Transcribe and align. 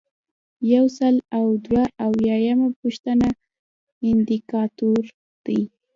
یو 0.73 0.85
سل 0.97 1.15
او 1.37 1.45
دوه 1.65 1.83
اویایمه 2.07 2.67
پوښتنه 2.79 3.27
اندیکاتور 4.09 5.01
دی. 5.45 5.59